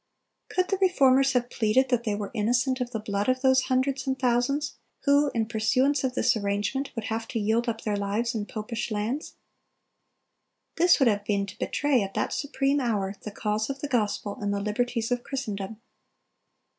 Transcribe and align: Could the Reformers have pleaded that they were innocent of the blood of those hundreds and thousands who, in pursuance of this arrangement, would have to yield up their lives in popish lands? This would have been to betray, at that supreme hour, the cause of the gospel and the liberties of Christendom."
Could 0.49 0.69
the 0.69 0.79
Reformers 0.81 1.33
have 1.33 1.51
pleaded 1.51 1.89
that 1.89 2.05
they 2.05 2.15
were 2.15 2.31
innocent 2.33 2.81
of 2.81 2.89
the 2.89 2.99
blood 2.99 3.29
of 3.29 3.41
those 3.43 3.61
hundreds 3.65 4.07
and 4.07 4.17
thousands 4.17 4.79
who, 5.03 5.29
in 5.35 5.45
pursuance 5.45 6.03
of 6.03 6.15
this 6.15 6.35
arrangement, 6.35 6.89
would 6.95 7.03
have 7.05 7.27
to 7.27 7.39
yield 7.39 7.69
up 7.69 7.81
their 7.81 7.95
lives 7.95 8.33
in 8.33 8.47
popish 8.47 8.89
lands? 8.89 9.35
This 10.77 10.97
would 10.97 11.07
have 11.07 11.23
been 11.23 11.45
to 11.45 11.59
betray, 11.59 12.01
at 12.01 12.15
that 12.15 12.33
supreme 12.33 12.79
hour, 12.79 13.13
the 13.21 13.29
cause 13.29 13.69
of 13.69 13.79
the 13.81 13.87
gospel 13.87 14.39
and 14.41 14.51
the 14.51 14.59
liberties 14.59 15.11
of 15.11 15.23
Christendom." 15.23 15.79